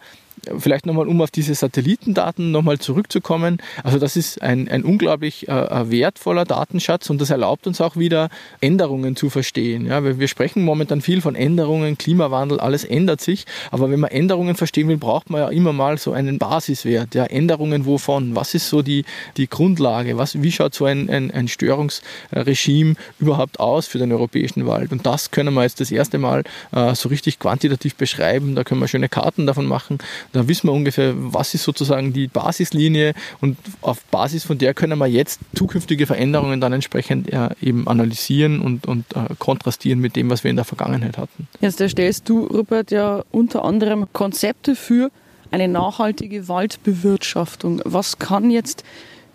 [0.58, 3.58] vielleicht nochmal, um auf diese Satellitendaten nochmal zurückzukommen.
[3.84, 8.30] Also das ist ein, ein unglaublich äh, wertvoller Datenschatz und das erlaubt uns auch wieder
[8.62, 9.86] Änderungen zu verstehen.
[9.86, 13.46] Ja, wir sprechen momentan viel von Änderungen, Klimawandel, alles ändert sich.
[13.72, 17.16] Aber wenn man Änderungen verstehen will, braucht man ja immer mal so einen Basiswert.
[17.16, 18.36] Ja, Änderungen wovon?
[18.36, 19.06] Was ist so die,
[19.38, 20.18] die Grundlage?
[20.18, 24.92] Was, wie schaut so ein, ein, ein Störungsregime überhaupt aus für den europäischen Wald?
[24.92, 28.56] Und das können wir jetzt das erste Mal äh, so richtig quantitativ beschreiben.
[28.56, 30.00] Da können wir schöne Karten davon machen.
[30.34, 35.00] Da wissen wir ungefähr, was ist sozusagen die Basislinie und auf Basis von der können
[35.00, 40.30] wir jetzt zukünftige Veränderungen dann entsprechend äh, eben analysieren und, und äh, kontrastieren mit dem,
[40.30, 41.48] was wir in der Vergangenheit hatten.
[41.62, 45.12] Jetzt erstellst du, Rupert, ja unter anderem Konzepte für
[45.52, 47.82] eine nachhaltige Waldbewirtschaftung.
[47.86, 48.84] Was kann jetzt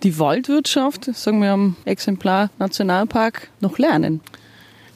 [0.02, 4.20] die Waldwirtschaft, sagen wir am Exemplar Nationalpark, noch lernen?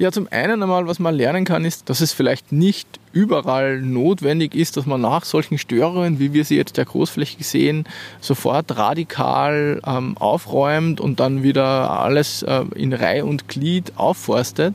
[0.01, 4.55] Ja, zum einen einmal, was man lernen kann, ist, dass es vielleicht nicht überall notwendig
[4.55, 7.85] ist, dass man nach solchen Störungen, wie wir sie jetzt ja großflächig sehen,
[8.21, 14.75] sofort radikal ähm, aufräumt und dann wieder alles äh, in Reihe und Glied aufforstet.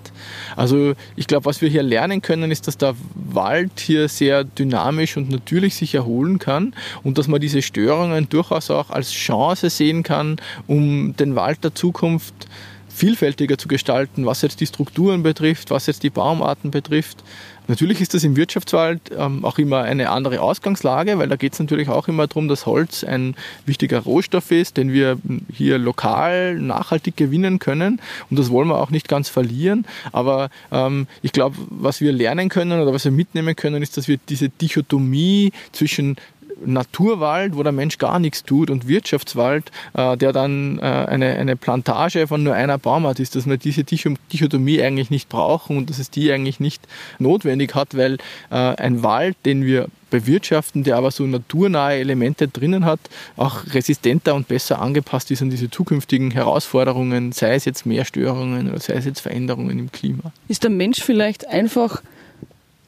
[0.57, 5.15] Also ich glaube, was wir hier lernen können, ist, dass der Wald hier sehr dynamisch
[5.15, 10.03] und natürlich sich erholen kann und dass man diese Störungen durchaus auch als Chance sehen
[10.03, 10.35] kann,
[10.67, 12.49] um den Wald der Zukunft
[12.93, 17.23] vielfältiger zu gestalten, was jetzt die Strukturen betrifft, was jetzt die Baumarten betrifft.
[17.67, 21.59] Natürlich ist das im Wirtschaftswald ähm, auch immer eine andere Ausgangslage, weil da geht es
[21.59, 25.17] natürlich auch immer darum, dass Holz ein wichtiger Rohstoff ist, den wir
[25.51, 28.01] hier lokal nachhaltig gewinnen können.
[28.29, 29.85] Und das wollen wir auch nicht ganz verlieren.
[30.11, 34.09] Aber ähm, ich glaube, was wir lernen können oder was wir mitnehmen können, ist, dass
[34.09, 36.17] wir diese Dichotomie zwischen
[36.65, 41.55] Naturwald, wo der Mensch gar nichts tut, und Wirtschaftswald, äh, der dann äh, eine, eine
[41.55, 45.99] Plantage von nur einer Baumart ist, dass wir diese Dichotomie eigentlich nicht brauchen und dass
[45.99, 46.81] es die eigentlich nicht
[47.19, 48.17] notwendig hat, weil
[48.49, 52.99] äh, ein Wald, den wir bewirtschaften, der aber so naturnahe Elemente drinnen hat,
[53.35, 58.79] auch resistenter und besser angepasst ist an diese zukünftigen Herausforderungen, sei es jetzt Mehrstörungen oder
[58.79, 60.31] sei es jetzt Veränderungen im Klima.
[60.47, 62.03] Ist der Mensch vielleicht einfach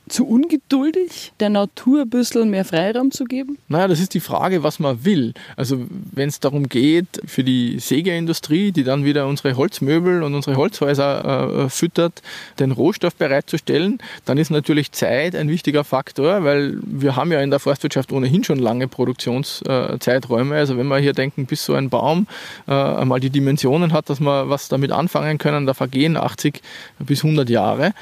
[0.08, 3.58] zu ungeduldig, der Natur ein bisschen mehr Freiraum zu geben?
[3.68, 5.34] Naja, das ist die Frage, was man will.
[5.56, 10.58] Also wenn es darum geht, für die Sägeindustrie, die dann wieder unsere Holzmöbel und unsere
[10.58, 12.22] Holzhäuser äh, füttert,
[12.60, 17.50] den Rohstoff bereitzustellen, dann ist natürlich Zeit ein wichtiger Faktor, weil wir haben ja in
[17.50, 20.56] der Forstwirtschaft ohnehin schon lange Produktionszeiträume.
[20.56, 22.28] Also wenn wir hier denken, bis so ein Baum
[22.68, 26.62] äh, einmal die Dimensionen hat, dass wir was damit anfangen können, da vergehen 80
[27.00, 27.94] bis 100 Jahre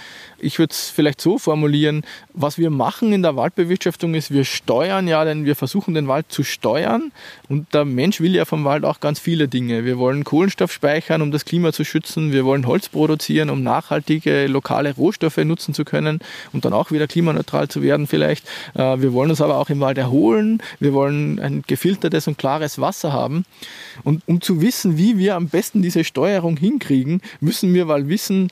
[0.43, 2.03] ich würde es vielleicht so formulieren,
[2.33, 6.25] was wir machen in der Waldbewirtschaftung ist, wir steuern ja, denn wir versuchen den Wald
[6.29, 7.11] zu steuern
[7.49, 9.85] und der Mensch will ja vom Wald auch ganz viele Dinge.
[9.85, 14.47] Wir wollen Kohlenstoff speichern, um das Klima zu schützen, wir wollen Holz produzieren, um nachhaltige
[14.47, 16.19] lokale Rohstoffe nutzen zu können
[16.51, 18.47] und dann auch wieder klimaneutral zu werden vielleicht.
[18.75, 22.79] Äh, wir wollen uns aber auch im Wald erholen, wir wollen ein gefiltertes und klares
[22.79, 23.45] Wasser haben
[24.03, 28.49] und um zu wissen, wie wir am besten diese Steuerung hinkriegen, müssen wir mal wissen,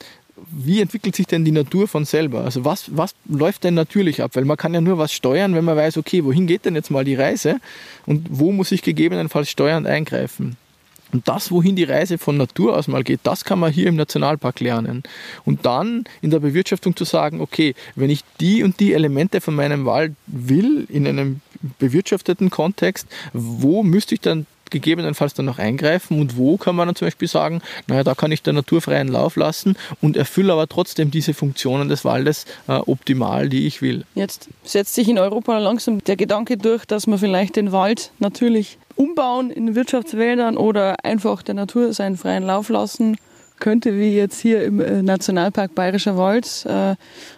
[0.50, 2.44] wie entwickelt sich denn die Natur von selber?
[2.44, 4.32] Also was, was läuft denn natürlich ab?
[4.34, 6.92] Weil man kann ja nur was steuern, wenn man weiß, okay, wohin geht denn jetzt
[6.92, 7.60] mal die Reise
[8.06, 10.58] und wo muss ich gegebenenfalls steuernd eingreifen?
[11.12, 13.96] Und das, wohin die Reise von Natur aus mal geht, das kann man hier im
[13.96, 15.04] Nationalpark lernen.
[15.44, 19.56] Und dann in der Bewirtschaftung zu sagen, okay, wenn ich die und die Elemente von
[19.56, 21.42] meinem Wald will, in einem
[21.80, 26.96] bewirtschafteten Kontext, wo müsste ich dann gegebenenfalls dann noch eingreifen und wo kann man dann
[26.96, 30.68] zum Beispiel sagen, naja, da kann ich der Natur freien Lauf lassen und erfülle aber
[30.68, 34.06] trotzdem diese Funktionen des Waldes äh, optimal, die ich will.
[34.16, 38.78] Jetzt setzt sich in Europa langsam der Gedanke durch, dass man vielleicht den Wald natürlich
[38.96, 43.18] umbauen in Wirtschaftswäldern oder einfach der Natur seinen freien Lauf lassen
[43.62, 46.66] könnte, wie jetzt hier im äh, Nationalpark Bayerischer Wald.
[46.66, 46.96] Äh,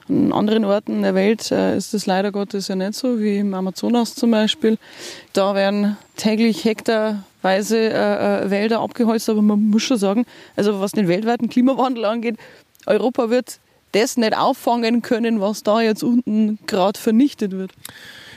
[0.09, 3.53] an anderen Orten der Welt äh, ist das leider Gottes ja nicht so, wie im
[3.53, 4.79] Amazonas zum Beispiel.
[5.33, 11.49] Da werden täglich hektarweise Wälder abgeholzt, aber man muss schon sagen, also was den weltweiten
[11.49, 12.37] Klimawandel angeht,
[12.85, 13.59] Europa wird
[13.93, 17.71] das nicht auffangen können, was da jetzt unten gerade vernichtet wird.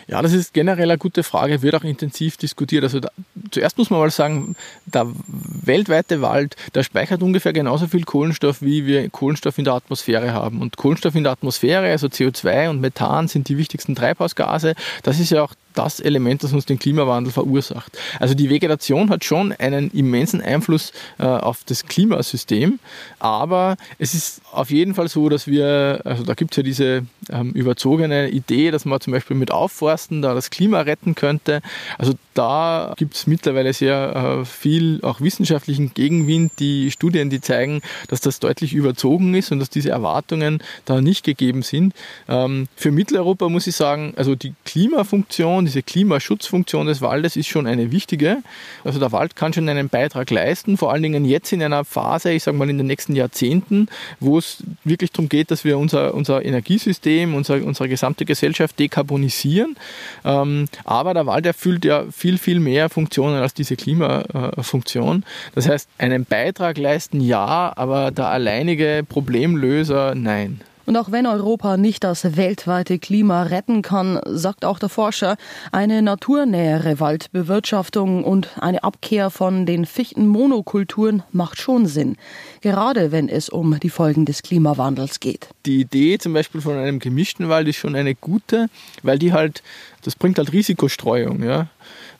[0.08, 2.84] Ja, das ist generell eine gute Frage, wird auch intensiv diskutiert.
[2.84, 3.08] Also da,
[3.50, 8.86] zuerst muss man mal sagen, der weltweite Wald, der speichert ungefähr genauso viel Kohlenstoff, wie
[8.86, 10.62] wir Kohlenstoff in der Atmosphäre haben.
[10.62, 14.74] Und Kohlenstoff in der Atmosphäre, also CO2 und Methan, sind die wichtigsten Treibhausgase.
[15.02, 17.96] Das ist ja auch das Element, das uns den Klimawandel verursacht.
[18.18, 22.78] Also die Vegetation hat schon einen immensen Einfluss äh, auf das Klimasystem,
[23.18, 27.06] aber es ist auf jeden Fall so, dass wir, also da gibt es ja diese
[27.30, 31.60] ähm, überzogene Idee, dass man zum Beispiel mit Aufforsten da das Klima retten könnte.
[31.98, 37.80] Also da gibt es mittlerweile sehr äh, viel auch wissenschaftlichen Gegenwind, die Studien, die zeigen,
[38.08, 41.94] dass das deutlich überzogen ist und dass diese Erwartungen da nicht gegeben sind.
[42.28, 47.66] Ähm, für Mitteleuropa muss ich sagen, also die Klimafunktion, diese Klimaschutzfunktion des Waldes ist schon
[47.66, 48.38] eine wichtige.
[48.84, 52.32] Also der Wald kann schon einen Beitrag leisten, vor allen Dingen jetzt in einer Phase,
[52.32, 53.88] ich sage mal in den nächsten Jahrzehnten,
[54.20, 59.76] wo es wirklich darum geht, dass wir unser, unser Energiesystem, unser, unsere gesamte Gesellschaft dekarbonisieren.
[60.24, 65.24] Ähm, aber der Wald erfüllt ja viel, viel mehr Funktionen als diese Klimafunktion.
[65.54, 70.60] Das heißt, einen Beitrag leisten ja, aber der alleinige Problemlöser nein.
[70.86, 75.36] Und auch wenn Europa nicht das weltweite Klima retten kann, sagt auch der Forscher,
[75.72, 82.16] eine naturnähere Waldbewirtschaftung und eine Abkehr von den Fichtenmonokulturen macht schon Sinn.
[82.60, 85.48] Gerade wenn es um die Folgen des Klimawandels geht.
[85.66, 88.68] Die Idee zum Beispiel von einem gemischten Wald ist schon eine gute,
[89.02, 89.62] weil die halt,
[90.02, 91.42] das bringt halt Risikostreuung.
[91.42, 91.68] Ja?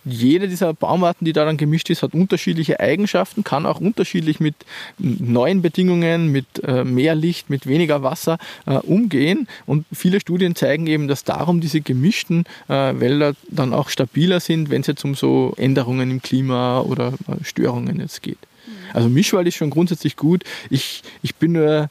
[0.06, 4.54] Jede dieser Baumarten, die da dann gemischt ist, hat unterschiedliche Eigenschaften, kann auch unterschiedlich mit
[4.98, 9.48] neuen Bedingungen, mit äh, mehr Licht, mit weniger Wasser äh, umgehen.
[9.66, 14.70] Und viele Studien zeigen eben, dass darum diese gemischten äh, Wälder dann auch stabiler sind,
[14.70, 18.38] wenn es jetzt um so Änderungen im Klima oder Störungen jetzt geht.
[18.92, 20.44] Also Mischwald ist schon grundsätzlich gut.
[20.70, 21.90] Ich, ich bin nur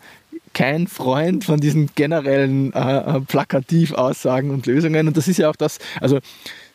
[0.56, 5.08] kein Freund von diesen generellen äh, Plakativaussagen und Lösungen.
[5.08, 6.20] Und das ist ja auch das, also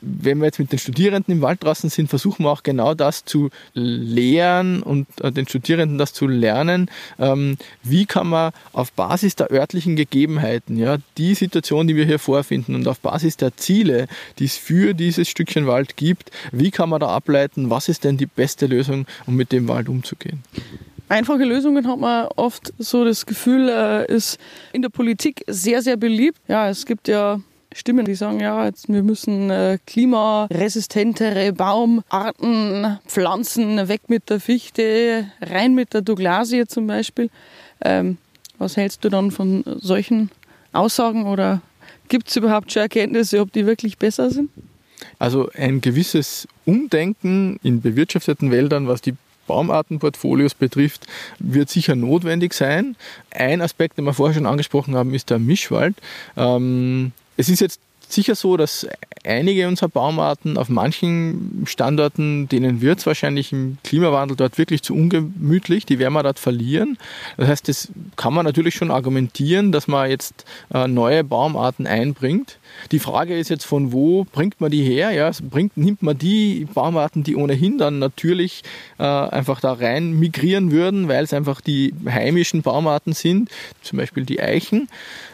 [0.01, 3.25] wenn wir jetzt mit den Studierenden im Wald draußen sind, versuchen wir auch genau das
[3.25, 6.91] zu lehren und äh, den Studierenden das zu lernen.
[7.19, 12.19] Ähm, wie kann man auf Basis der örtlichen Gegebenheiten, ja, die Situation, die wir hier
[12.19, 14.07] vorfinden und auf Basis der Ziele,
[14.39, 18.17] die es für dieses Stückchen Wald gibt, wie kann man da ableiten, was ist denn
[18.17, 20.43] die beste Lösung, um mit dem Wald umzugehen?
[21.09, 24.39] Einfache Lösungen hat man oft so das Gefühl, äh, ist
[24.73, 26.39] in der Politik sehr, sehr beliebt.
[26.47, 27.41] Ja, es gibt ja
[27.72, 35.26] Stimmen, die sagen, ja, jetzt, wir müssen äh, klimaresistentere Baumarten pflanzen, weg mit der Fichte,
[35.40, 37.30] rein mit der Douglasie zum Beispiel.
[37.80, 38.18] Ähm,
[38.59, 40.30] was hältst du dann von solchen
[40.72, 41.62] Aussagen oder
[42.09, 44.50] gibt es überhaupt schon Erkenntnisse, ob die wirklich besser sind?
[45.18, 49.14] Also ein gewisses Umdenken in bewirtschafteten Wäldern, was die
[49.46, 51.06] Baumartenportfolios betrifft,
[51.38, 52.96] wird sicher notwendig sein.
[53.30, 55.96] Ein Aspekt, den wir vorher schon angesprochen haben, ist der Mischwald.
[56.37, 58.87] Ähm, es ist jetzt sicher so, dass
[59.24, 64.94] einige unserer Baumarten auf manchen Standorten, denen wird es wahrscheinlich im Klimawandel dort wirklich zu
[64.94, 66.98] ungemütlich, die werden wir dort verlieren.
[67.38, 72.59] Das heißt, das kann man natürlich schon argumentieren, dass man jetzt äh, neue Baumarten einbringt.
[72.92, 75.11] Die Frage ist jetzt, von wo bringt man die her?
[75.12, 78.62] Ja, bringt, nimmt man die Baumarten, die ohnehin dann natürlich
[78.98, 83.50] äh, einfach da rein migrieren würden, weil es einfach die heimischen Baumarten sind,
[83.83, 84.88] zum Beispiel die Eichen.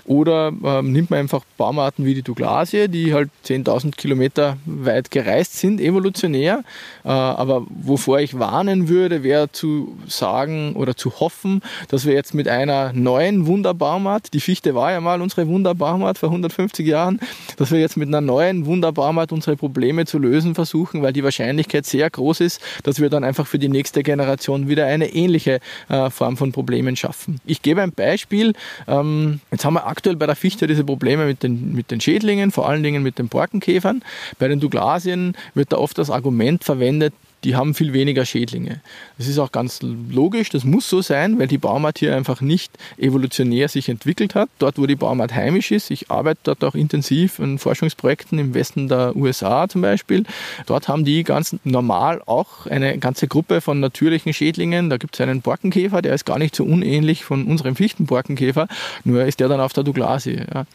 [0.06, 5.58] Oder ähm, nimmt man einfach Baumarten wie die Douglasie, die halt 10.000 Kilometer weit gereist
[5.58, 6.62] sind, evolutionär.
[7.04, 12.34] Äh, aber wovor ich warnen würde, wäre zu sagen oder zu hoffen, dass wir jetzt
[12.34, 17.18] mit einer neuen Wunderbaumart, die Fichte war ja mal unsere Wunderbaumart vor 150 Jahren,
[17.56, 21.86] dass wir jetzt mit einer neuen Wunderbaumart unsere Probleme zu lösen versuchen, weil die Wahrscheinlichkeit
[21.86, 26.10] sehr groß ist, dass wir dann einfach für die nächste Generation wieder eine ähnliche äh,
[26.10, 27.40] Form von Problemen schaffen.
[27.46, 28.52] Ich gebe ein Beispiel.
[28.86, 32.50] Ähm, jetzt haben wir aktuell bei der Fichte diese Probleme mit den, mit den Schädlingen,
[32.50, 34.02] vor allen Dingen mit den Borkenkäfern.
[34.38, 38.80] Bei den Douglasien wird da oft das Argument verwendet, die haben viel weniger Schädlinge.
[39.18, 42.72] Das ist auch ganz logisch, das muss so sein, weil die Baumart hier einfach nicht
[42.98, 44.48] evolutionär sich entwickelt hat.
[44.58, 48.88] Dort, wo die Baumart heimisch ist, ich arbeite dort auch intensiv in Forschungsprojekten im Westen
[48.88, 50.24] der USA zum Beispiel.
[50.66, 54.90] Dort haben die ganz normal auch eine ganze Gruppe von natürlichen Schädlingen.
[54.90, 58.66] Da gibt es einen Borkenkäfer, der ist gar nicht so unähnlich von unserem Fichtenborkenkäfer,
[59.04, 60.40] nur ist der dann auf der Douglasie.
[60.52, 60.66] Ja.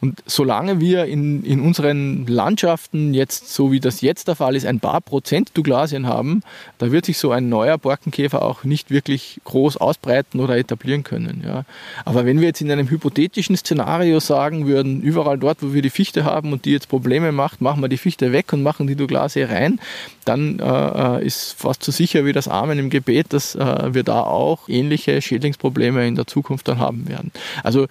[0.00, 4.64] Und solange wir in, in unseren Landschaften jetzt, so wie das jetzt der Fall ist,
[4.64, 6.42] ein paar Prozent Douglasien haben,
[6.78, 11.42] da wird sich so ein neuer Borkenkäfer auch nicht wirklich groß ausbreiten oder etablieren können.
[11.46, 11.64] Ja.
[12.06, 15.90] Aber wenn wir jetzt in einem hypothetischen Szenario sagen würden, überall dort, wo wir die
[15.90, 18.96] Fichte haben und die jetzt Probleme macht, machen wir die Fichte weg und machen die
[18.96, 19.80] Douglasie rein,
[20.24, 24.02] dann äh, äh, ist fast so sicher wie das Amen im Gebet, dass äh, wir
[24.02, 27.32] da auch ähnliche Schädlingsprobleme in der Zukunft dann haben werden.
[27.62, 27.86] Also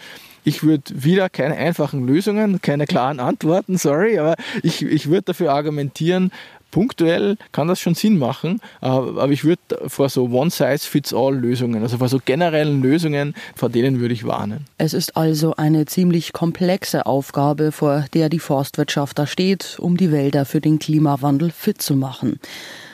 [0.49, 5.53] ich würde wieder keine einfachen Lösungen, keine klaren Antworten, sorry, aber ich, ich würde dafür
[5.53, 6.31] argumentieren,
[6.71, 12.19] punktuell kann das schon Sinn machen, aber ich würde vor so One-Size-Fits-All-Lösungen, also vor so
[12.23, 14.65] generellen Lösungen, vor denen würde ich warnen.
[14.79, 20.11] Es ist also eine ziemlich komplexe Aufgabe, vor der die Forstwirtschaft da steht, um die
[20.11, 22.39] Wälder für den Klimawandel fit zu machen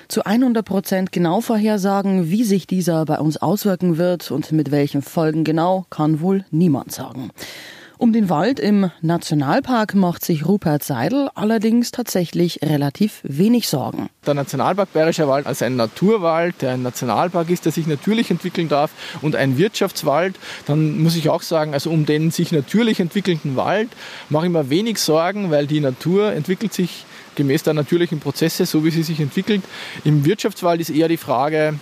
[0.08, 5.02] zu 100 Prozent genau vorhersagen, wie sich dieser bei uns auswirken wird und mit welchen
[5.02, 7.32] Folgen genau, kann wohl niemand sagen.
[7.98, 14.10] Um den Wald im Nationalpark macht sich Rupert Seidel allerdings tatsächlich relativ wenig Sorgen.
[14.28, 18.68] Der Nationalpark Bayerischer Wald als ein Naturwald, der ein Nationalpark ist, der sich natürlich entwickeln
[18.68, 18.92] darf
[19.22, 23.90] und ein Wirtschaftswald, dann muss ich auch sagen, also um den sich natürlich entwickelnden Wald
[24.28, 28.84] mache ich mir wenig Sorgen, weil die Natur entwickelt sich gemäß der natürlichen Prozesse, so
[28.84, 29.64] wie sie sich entwickelt.
[30.04, 31.76] Im Wirtschaftswald ist eher die Frage,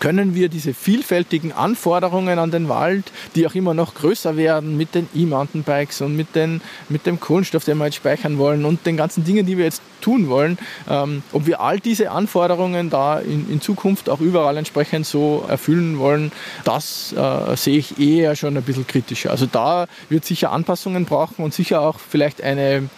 [0.00, 4.94] können wir diese vielfältigen Anforderungen an den Wald, die auch immer noch größer werden mit
[4.94, 8.96] den E-Mountainbikes und mit, den, mit dem Kohlenstoff, den wir jetzt speichern wollen und den
[8.96, 13.50] ganzen Dingen, die wir jetzt tun wollen, ähm, ob wir all diese Anforderungen da in,
[13.50, 16.30] in, Zukunft auch überall entsprechend so erfüllen wollen,
[16.64, 19.30] das äh, sehe ich eher schon ein bisschen kritischer.
[19.30, 22.88] Also da wird sicher Anpassungen brauchen und sicher auch vielleicht eine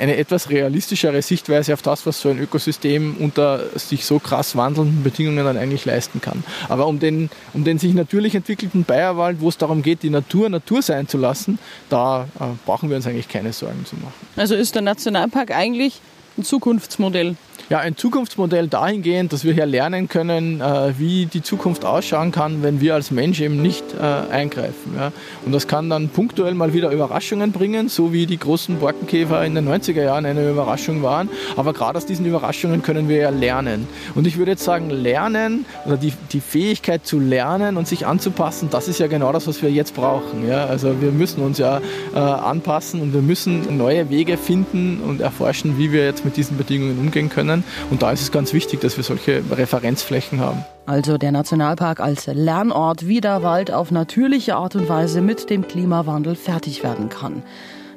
[0.00, 5.02] eine etwas realistischere Sichtweise auf das, was so ein Ökosystem unter sich so krass wandelnden
[5.02, 6.42] Bedingungen dann eigentlich leisten kann.
[6.68, 10.48] Aber um den, um den sich natürlich entwickelten Bayerwald, wo es darum geht, die Natur
[10.48, 11.58] Natur sein zu lassen,
[11.88, 14.12] da äh, brauchen wir uns eigentlich keine Sorgen zu machen.
[14.36, 16.00] Also ist der Nationalpark eigentlich
[16.38, 17.36] ein Zukunftsmodell?
[17.70, 22.64] Ja, ein Zukunftsmodell dahingehend, dass wir hier lernen können, äh, wie die Zukunft ausschauen kann,
[22.64, 24.98] wenn wir als Mensch eben nicht äh, eingreifen.
[25.46, 29.54] Und das kann dann punktuell mal wieder Überraschungen bringen, so wie die großen Borkenkäfer in
[29.54, 31.28] den 90er Jahren eine Überraschung waren.
[31.56, 33.86] Aber gerade aus diesen Überraschungen können wir ja lernen.
[34.16, 38.68] Und ich würde jetzt sagen, lernen oder die, die Fähigkeit zu lernen und sich anzupassen,
[38.70, 40.48] das ist ja genau das, was wir jetzt brauchen.
[40.48, 40.66] Ja.
[40.66, 41.80] Also wir müssen uns ja
[42.14, 46.56] äh, anpassen und wir müssen neue Wege finden und erforschen, wie wir jetzt mit diesen
[46.56, 47.59] Bedingungen umgehen können.
[47.90, 50.64] Und da ist es ganz wichtig, dass wir solche Referenzflächen haben.
[50.86, 55.66] Also der Nationalpark als Lernort, wie der Wald auf natürliche Art und Weise mit dem
[55.66, 57.42] Klimawandel fertig werden kann.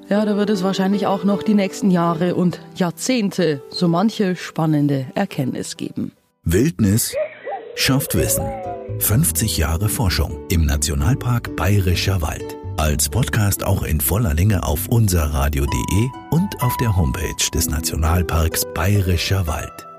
[0.09, 5.05] Ja, da wird es wahrscheinlich auch noch die nächsten Jahre und Jahrzehnte so manche spannende
[5.15, 6.11] Erkenntnis geben.
[6.43, 7.15] Wildnis
[7.75, 8.45] schafft Wissen.
[8.99, 12.57] 50 Jahre Forschung im Nationalpark Bayerischer Wald.
[12.77, 19.45] Als Podcast auch in voller Länge auf unserradio.de und auf der Homepage des Nationalparks Bayerischer
[19.47, 19.92] Wald.